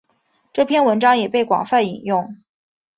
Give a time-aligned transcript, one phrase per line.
[0.51, 2.37] 这篇文章也被广泛引用。